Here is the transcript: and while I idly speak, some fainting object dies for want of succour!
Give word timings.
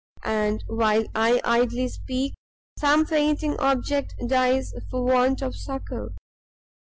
and 0.23 0.63
while 0.65 1.03
I 1.13 1.39
idly 1.43 1.87
speak, 1.87 2.33
some 2.79 3.05
fainting 3.05 3.55
object 3.59 4.15
dies 4.25 4.73
for 4.89 5.03
want 5.05 5.43
of 5.43 5.55
succour! 5.55 6.15